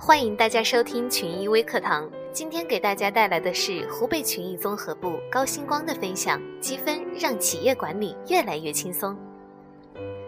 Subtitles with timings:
[0.00, 2.08] 欢迎大家收听群益微课堂。
[2.32, 9.18] 今天给大家带来的是湖北群益综合部高星光的分享：积分让企业管理越来越轻松。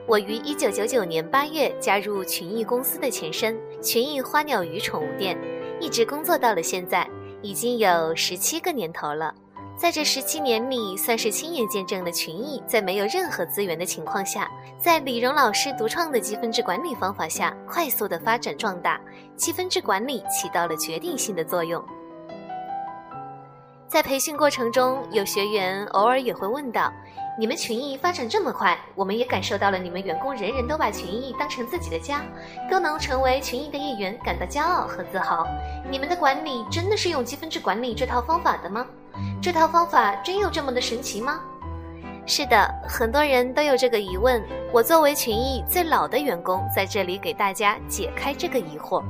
[0.09, 5.39] 我于一九九九年八月加入群益公司的前身群益花鸟鱼宠物店，
[5.81, 7.09] 一直工作到了现在，
[7.41, 9.33] 已经有十七个年头了。
[9.81, 14.47] 在这十七年里，算是亲眼见证了群益在没有任何资源的情况下，
[14.79, 19.01] 在李荣老师独创的积分制管理方法下，快速的发展壮大。
[19.37, 21.83] 积分制管理起到了决定性的作用。
[23.89, 26.93] 在培训过程中，有学员偶尔也会问到
[27.41, 32.23] ：“你们群益发展这么快，我们也感受到了你们员工人人都把群益当成自己的家，
[32.71, 35.47] 都能成为群益的一员，感到骄傲和自豪。
[35.91, 38.87] 你们的管理真的是用积分制管理这套方法的吗？”
[39.41, 41.41] 这套方法真有这么的神奇吗？
[42.27, 44.41] 是的，很多人都有这个疑问。
[44.73, 49.03] 我作为群益最老的员工，在这里给大家解开这个疑惑。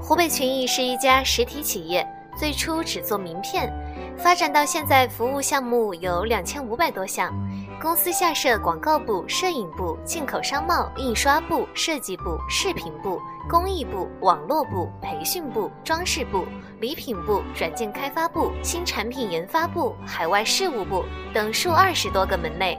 [0.00, 3.72] 湖北群益是一家实体企业，最初只做名片，
[4.16, 7.32] 发展到现在，服务项目有两千五百多项。
[7.80, 16.44] 公司下设广告部、摄影部、进口商贸、印刷部、设计部、视频部、工艺部、网络部、培训部、装饰部、
[16.78, 22.78] 礼品部、软件开发部、新产品研发部、海外事务部等数二十多个门类。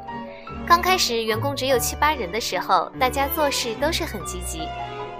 [0.67, 4.67] 刚开始员工只有七八人的时候，大家做事都是很积极，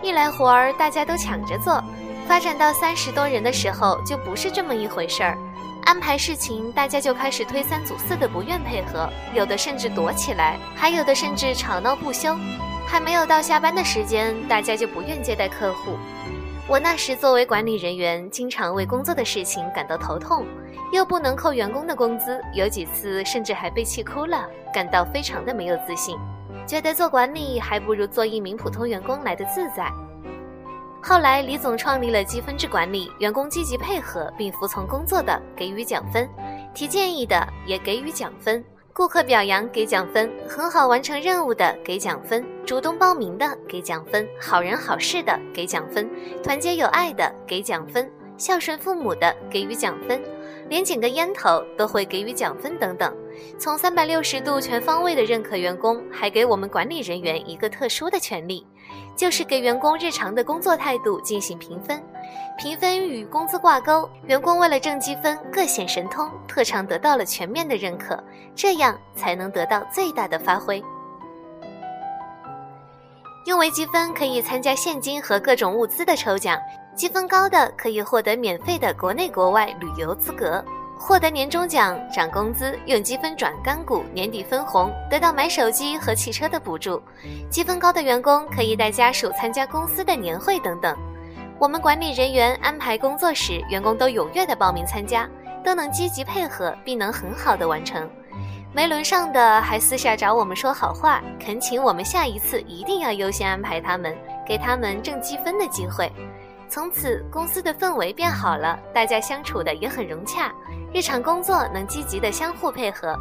[0.04, 1.84] 一来活儿大家都抢着做。
[2.28, 5.36] 发展到三十多人的时候，就不是这么一回事儿。
[5.84, 12.36] 安排事情，大家就开始推三阻四的，不愿配合，有的甚至躲起来，还有的甚至吵闹不休。
[12.88, 15.98] 还没有到下班的时间，大家就不愿接待客户。
[16.68, 20.46] 我那时作为管理人员，经常为工作的事情感到头痛，
[20.92, 26.18] 又不能扣员工的工资，有几次甚至还被气哭了，感到非常的没有自信，
[26.68, 29.92] 觉得做管理还不如做一名普通员工来的自在。
[31.03, 36.30] 后来，李总创立了积分制管理，员工积极配合并服从工作的给予奖分，
[36.75, 38.63] 提建议的也给予奖分，
[38.94, 46.07] 顾客表扬给奖分，很好完成任务的给奖分，主动报名的给奖分，好人好事的给奖分，
[46.44, 50.22] 团结友爱的给奖分，孝顺父母的给予奖分，
[50.69, 53.11] 连捡个烟头都会给予奖分等等。
[53.57, 58.66] 从三百六十度全方位的认可员工，还给我们管理人员一个特殊的权利。
[59.16, 62.02] 就是给员工日常的工作态度进行评分，
[62.57, 68.22] 评分与工资挂钩，员工为了挣积分各显神通，特长得到了全面的认可，
[68.56, 70.84] 这样才能得到最大的发挥。
[73.46, 76.59] 因为积分可以参加现金和各种物资的抽奖，
[76.96, 80.63] 积分高的可以获得免费的国内国外旅游资格。
[81.03, 87.01] 获得年终奖、涨工资、用积分转干股、年底分红，得到买手机和汽车的补助。
[87.50, 90.95] 积分高的员工可以带家属参加公司的年会等等。
[91.57, 95.28] 我们管理人员安排工作时，员工都踊跃的报名参加，
[95.63, 98.07] 都能积极配合，并能很好的完成。
[98.72, 106.11] 没轮上的还私下找我们说好话，恳请我们下一次一定要优先安排他们，给他们挣积分的机会。
[106.74, 110.50] 从此，公司的氛围变好了，大家相处的也很融洽，
[110.94, 113.14] 日常工作能积极的相互配合。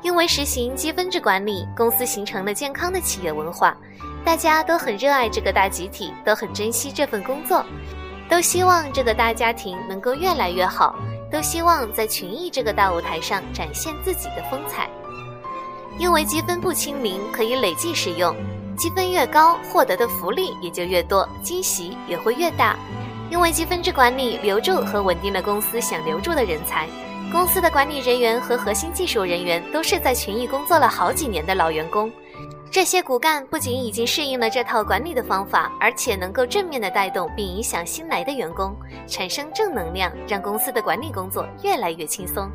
[0.00, 3.76] 因为实行积分制管理，公司形成了健康的企业文化，
[4.24, 7.62] 大家都很热爱这个大集体，都很珍惜这份工作，
[8.30, 10.96] 都希望这个大家庭能够越来越好，
[11.30, 14.88] 都希望在群艺这个大舞台上展现自己的风采。
[15.98, 18.34] 因为积分不清零，可以累计使用。
[18.76, 22.76] 积分越高，获得的福利也就越多，惊喜也会越大。
[23.30, 26.88] 因为积分制管理留住和稳定了公司想留住的人才，
[27.32, 32.10] 公司的管理人员和核心技术人员都是在群益工作了好几年的老员工。
[32.70, 38.76] 这些骨干不仅已经适应了这套管理的方法，而且能够正面的带动并影响新来的员工，
[39.06, 42.50] 产生正能量，让公司的管理工作越来越轻松。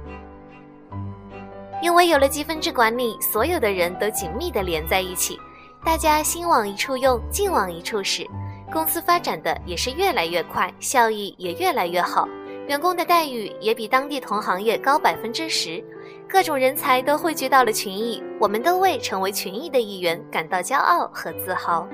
[1.81, 5.39] 因为有了积分制管理，所有的人都紧密的连在一起。
[5.83, 8.25] 大家心往一处用，劲往一处使，
[8.71, 12.27] 公司发展的也是越来越快，效益也越来越好，
[12.67, 15.83] 员工的待遇也比当地同行业高百分之十，
[16.27, 21.87] 各种人才都汇聚到了群益，我们都为成为群益的一员感到骄傲和自豪。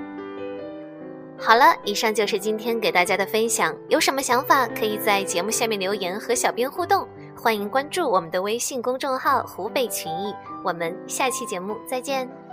[1.38, 10.34] 好了，以上就是今天给大家的分享，有什么想法可以在节目下面留言和小编互动，欢迎关注我们的微信公众号“湖北群益”，
[10.64, 12.45] 我们下期节目再见。